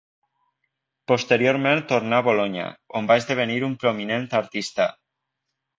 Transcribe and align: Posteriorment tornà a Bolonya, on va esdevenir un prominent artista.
Posteriorment 1.11 1.83
tornà 1.93 2.23
a 2.23 2.27
Bolonya, 2.31 2.67
on 3.01 3.13
va 3.13 3.21
esdevenir 3.23 3.61
un 3.73 3.79
prominent 3.87 4.31
artista. 4.45 4.95